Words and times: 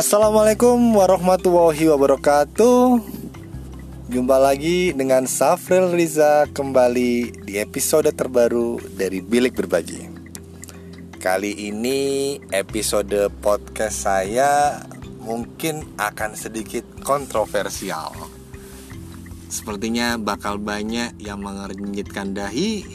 Assalamualaikum 0.00 0.96
warahmatullahi 0.96 1.92
wabarakatuh. 1.92 3.04
Jumpa 4.08 4.36
lagi 4.40 4.96
dengan 4.96 5.28
Safril 5.28 5.92
Riza 5.92 6.48
kembali 6.48 7.44
di 7.44 7.60
episode 7.60 8.08
terbaru 8.08 8.80
dari 8.96 9.20
Bilik 9.20 9.52
Berbagi. 9.52 10.08
Kali 11.20 11.52
ini 11.68 12.32
episode 12.48 13.28
podcast 13.44 14.08
saya 14.08 14.80
mungkin 15.20 15.84
akan 16.00 16.32
sedikit 16.32 17.04
kontroversial. 17.04 18.16
Sepertinya 19.52 20.16
bakal 20.16 20.56
banyak 20.56 21.20
yang 21.20 21.44
mengernyitkan 21.44 22.32
dahi 22.32 22.88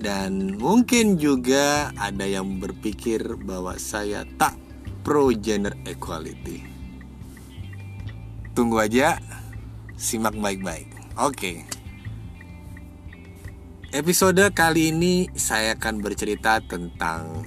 Dan 0.00 0.60
mungkin 0.60 1.16
juga 1.16 1.92
ada 1.96 2.24
yang 2.24 2.56
berpikir 2.56 3.36
bahwa 3.48 3.76
saya 3.76 4.24
tak 4.40 4.59
pro 5.00 5.32
gender 5.32 5.72
equality. 5.88 6.64
Tunggu 8.52 8.82
aja, 8.82 9.16
simak 9.96 10.36
baik-baik. 10.36 10.90
Oke. 11.16 11.64
Episode 13.90 14.54
kali 14.54 14.94
ini 14.94 15.26
saya 15.34 15.74
akan 15.74 15.98
bercerita 15.98 16.62
tentang 16.62 17.42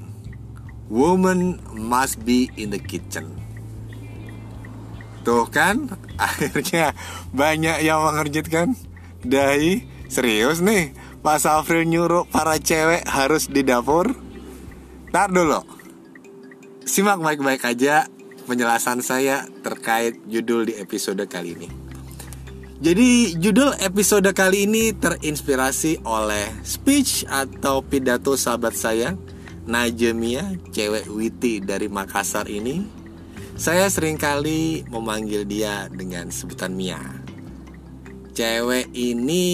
Woman 0.92 1.58
must 1.72 2.20
be 2.28 2.52
in 2.60 2.76
the 2.76 2.82
kitchen. 2.82 3.40
Tuh 5.24 5.48
kan, 5.48 5.88
akhirnya 6.20 6.92
banyak 7.32 7.82
yang 7.82 8.04
mengerjitkan. 8.04 8.76
Dahi, 9.24 9.88
serius 10.12 10.60
nih, 10.60 10.92
Pak 11.24 11.40
Safril 11.40 11.88
nyuruh 11.88 12.28
para 12.28 12.60
cewek 12.60 13.08
harus 13.08 13.48
di 13.48 13.64
dapur? 13.64 14.12
Ntar 15.16 15.32
dulu, 15.32 15.64
Simak 16.84 17.24
baik-baik 17.24 17.64
aja 17.64 18.12
penjelasan 18.44 19.00
saya 19.00 19.48
terkait 19.64 20.20
judul 20.28 20.68
di 20.68 20.76
episode 20.76 21.24
kali 21.32 21.56
ini. 21.56 21.70
Jadi 22.84 23.40
judul 23.40 23.72
episode 23.80 24.28
kali 24.36 24.68
ini 24.68 24.92
terinspirasi 24.92 26.04
oleh 26.04 26.52
speech 26.68 27.24
atau 27.32 27.80
pidato 27.80 28.36
sahabat 28.36 28.76
saya 28.76 29.16
Najemia, 29.64 30.60
cewek 30.76 31.08
witi 31.08 31.64
dari 31.64 31.88
Makassar 31.88 32.52
ini. 32.52 32.84
Saya 33.56 33.88
sering 33.88 34.20
kali 34.20 34.84
memanggil 34.92 35.48
dia 35.48 35.88
dengan 35.88 36.28
sebutan 36.36 36.76
Mia. 36.76 37.00
Cewek 38.36 38.92
ini 38.92 39.48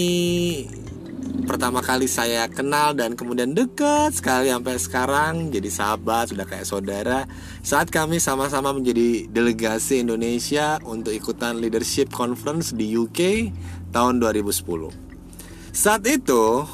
pertama 1.50 1.82
kali 1.82 2.06
saya 2.06 2.46
kenal 2.46 2.94
dan 2.94 3.18
kemudian 3.18 3.50
dekat 3.50 4.14
sekali 4.14 4.54
sampai 4.54 4.78
sekarang 4.78 5.34
jadi 5.50 5.66
sahabat 5.66 6.30
sudah 6.30 6.46
kayak 6.46 6.62
saudara. 6.62 7.26
Saat 7.66 7.90
kami 7.90 8.22
sama-sama 8.22 8.70
menjadi 8.70 9.26
delegasi 9.26 9.98
Indonesia 9.98 10.78
untuk 10.86 11.10
ikutan 11.10 11.58
leadership 11.58 12.14
conference 12.14 12.70
di 12.70 12.94
UK 12.94 13.50
tahun 13.90 14.22
2010 14.22 15.10
saat 15.70 16.02
itu 16.06 16.66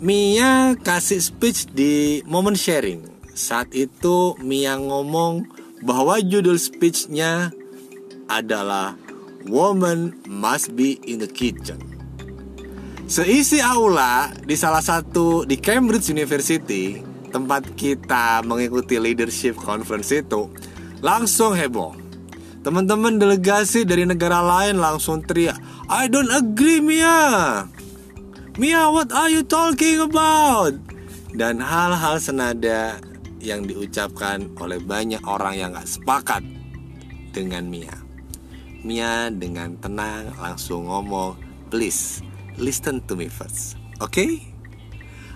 Mia 0.00 0.80
kasih 0.80 1.20
speech 1.20 1.68
di 1.76 2.24
moment 2.24 2.56
sharing. 2.56 3.04
Saat 3.36 3.76
itu 3.76 4.32
Mia 4.40 4.80
ngomong 4.80 5.44
bahwa 5.84 6.16
judul 6.24 6.56
speechnya 6.56 7.52
adalah 8.24 8.96
Woman 9.44 10.16
must 10.24 10.72
be 10.72 10.96
in 11.04 11.20
the 11.20 11.28
kitchen 11.28 11.99
Seisi 13.10 13.58
aula 13.58 14.30
di 14.46 14.54
salah 14.54 14.78
satu 14.78 15.42
di 15.42 15.58
Cambridge 15.58 16.14
University 16.14 17.02
tempat 17.34 17.74
kita 17.74 18.38
mengikuti 18.46 19.02
leadership 19.02 19.58
conference 19.58 20.14
itu 20.14 20.46
langsung 21.02 21.58
heboh. 21.58 21.98
Teman-teman 22.62 23.18
delegasi 23.18 23.82
dari 23.82 24.06
negara 24.06 24.38
lain 24.38 24.78
langsung 24.78 25.26
teriak, 25.26 25.58
"I 25.90 26.06
don't 26.06 26.30
agree, 26.30 26.78
Mia." 26.78 27.66
Mia, 28.54 28.86
what 28.94 29.10
are 29.10 29.26
you 29.26 29.42
talking 29.42 29.98
about? 29.98 30.78
Dan 31.34 31.58
hal-hal 31.58 32.22
senada 32.22 33.02
yang 33.42 33.66
diucapkan 33.66 34.54
oleh 34.62 34.78
banyak 34.78 35.26
orang 35.26 35.58
yang 35.58 35.74
gak 35.74 35.98
sepakat 35.98 36.46
dengan 37.34 37.66
Mia. 37.66 38.06
Mia 38.86 39.34
dengan 39.34 39.74
tenang 39.82 40.30
langsung 40.38 40.86
ngomong, 40.86 41.34
please 41.74 42.29
listen 42.58 43.04
to 43.06 43.14
me 43.14 43.30
first. 43.30 43.76
Oke? 44.00 44.14
Okay? 44.14 44.32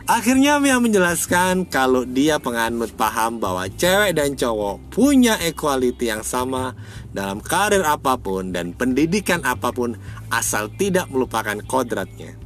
Akhirnya 0.04 0.60
Mia 0.60 0.76
menjelaskan 0.76 1.64
kalau 1.64 2.04
dia 2.04 2.36
penganut 2.36 2.92
paham 2.92 3.40
bahwa 3.40 3.64
cewek 3.72 4.12
dan 4.12 4.36
cowok 4.36 4.92
punya 4.92 5.40
equality 5.40 6.12
yang 6.12 6.20
sama 6.20 6.76
dalam 7.16 7.40
karir 7.40 7.80
apa 7.88 8.20
pun 8.20 8.52
dan 8.52 8.76
pendidikan 8.76 9.40
apa 9.48 9.72
pun 9.72 9.96
asal 10.28 10.68
tidak 10.76 11.08
melupakan 11.08 11.56
kodratnya. 11.64 12.36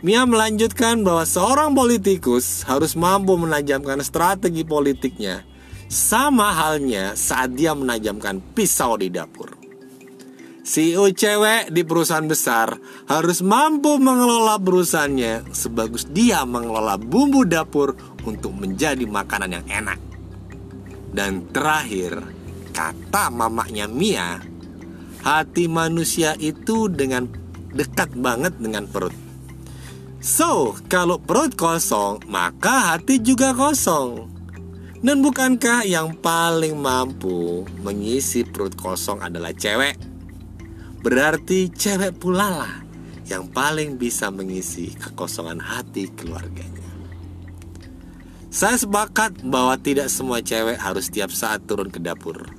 Mia 0.00 0.24
melanjutkan 0.24 1.04
bahwa 1.04 1.28
seorang 1.28 1.76
politikus 1.76 2.64
harus 2.64 2.96
mampu 2.96 3.36
menajamkan 3.36 4.00
strategi 4.00 4.64
politiknya 4.64 5.44
sama 5.92 6.56
halnya 6.56 7.12
saat 7.20 7.52
dia 7.52 7.76
menajamkan 7.76 8.40
pisau 8.56 8.96
di 8.96 9.12
dapur. 9.12 9.51
CEO 10.62 11.10
cewek 11.10 11.74
di 11.74 11.82
perusahaan 11.82 12.22
besar 12.22 12.78
harus 13.10 13.42
mampu 13.42 13.98
mengelola 13.98 14.62
perusahaannya 14.62 15.50
sebagus 15.50 16.06
dia 16.06 16.46
mengelola 16.46 16.94
bumbu 16.94 17.42
dapur 17.42 17.98
untuk 18.22 18.54
menjadi 18.54 19.02
makanan 19.02 19.58
yang 19.58 19.66
enak. 19.66 19.98
Dan 21.10 21.50
terakhir, 21.50 22.22
kata 22.70 23.34
mamanya 23.34 23.90
Mia, 23.90 24.38
hati 25.26 25.66
manusia 25.66 26.38
itu 26.38 26.86
dengan 26.86 27.26
dekat 27.74 28.14
banget 28.14 28.54
dengan 28.62 28.86
perut. 28.86 29.12
So, 30.22 30.78
kalau 30.86 31.18
perut 31.18 31.58
kosong, 31.58 32.22
maka 32.30 32.94
hati 32.94 33.18
juga 33.18 33.50
kosong. 33.50 34.30
Dan 35.02 35.18
bukankah 35.26 35.82
yang 35.82 36.14
paling 36.22 36.78
mampu 36.78 37.66
mengisi 37.82 38.46
perut 38.46 38.78
kosong 38.78 39.18
adalah 39.18 39.50
cewek? 39.50 40.11
Berarti 41.02 41.66
cewek 41.66 42.22
pula 42.22 42.46
lah 42.62 42.74
yang 43.26 43.50
paling 43.50 43.98
bisa 43.98 44.30
mengisi 44.30 44.94
kekosongan 44.94 45.58
hati 45.58 46.06
keluarganya. 46.14 46.86
Saya 48.52 48.78
sepakat 48.78 49.42
bahwa 49.42 49.74
tidak 49.82 50.12
semua 50.12 50.38
cewek 50.44 50.78
harus 50.78 51.10
setiap 51.10 51.34
saat 51.34 51.66
turun 51.66 51.90
ke 51.90 51.98
dapur. 51.98 52.54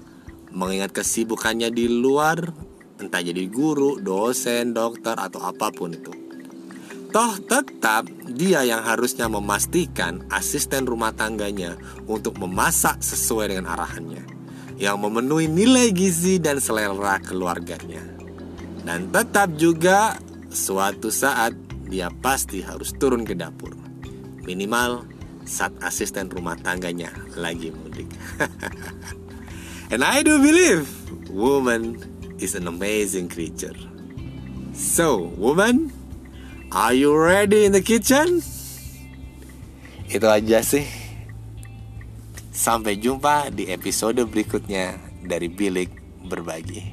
Mengingat 0.52 0.92
kesibukannya 0.92 1.72
di 1.72 1.88
luar, 1.88 2.52
entah 3.00 3.22
jadi 3.24 3.48
guru, 3.48 4.02
dosen, 4.04 4.76
dokter, 4.76 5.16
atau 5.16 5.40
apa 5.40 5.72
pun 5.72 5.94
itu. 5.96 6.12
Toh 7.14 7.38
tetap 7.46 8.10
dia 8.26 8.66
yang 8.66 8.82
harusnya 8.82 9.30
memastikan 9.30 10.26
asisten 10.34 10.90
rumah 10.90 11.14
tangganya 11.14 11.78
untuk 12.10 12.42
memasak 12.42 13.00
sesuai 13.06 13.54
dengan 13.54 13.70
arahannya. 13.72 14.26
Yang 14.82 14.98
memenuhi 14.98 15.46
nilai 15.46 15.94
gizi 15.94 16.42
dan 16.42 16.58
selera 16.58 17.22
keluarganya. 17.22 18.13
Dan 18.84 19.10
tetap 19.16 19.56
juga 19.56 20.20
suatu 20.52 21.08
saat 21.08 21.56
dia 21.88 22.12
pasti 22.12 22.60
harus 22.60 22.92
turun 22.96 23.24
ke 23.24 23.32
dapur. 23.32 23.72
Minimal 24.44 25.08
saat 25.48 25.72
asisten 25.84 26.28
rumah 26.28 26.60
tangganya 26.60 27.12
lagi 27.36 27.72
mudik. 27.72 28.08
And 29.94 30.04
I 30.04 30.24
do 30.24 30.40
believe 30.40 30.88
woman 31.32 32.00
is 32.40 32.56
an 32.56 32.68
amazing 32.68 33.32
creature. 33.32 33.76
So, 34.74 35.32
woman, 35.38 35.94
are 36.74 36.98
you 36.98 37.14
ready 37.14 37.64
in 37.64 37.78
the 37.78 37.84
kitchen? 37.86 38.42
Itu 40.10 40.28
aja 40.28 40.66
sih. 40.66 40.86
Sampai 42.54 42.98
jumpa 43.02 43.50
di 43.50 43.70
episode 43.70 44.22
berikutnya 44.30 44.98
dari 45.26 45.50
Bilik 45.50 45.90
Berbagi. 46.26 46.93